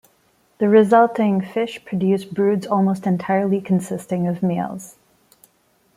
The 0.57 0.67
resulting 0.67 1.41
fish 1.41 1.85
produce 1.85 2.25
broods 2.25 2.65
almost 2.65 3.05
entirely 3.05 3.61
consisting 3.61 4.27
of 4.27 4.41
males. 4.41 4.95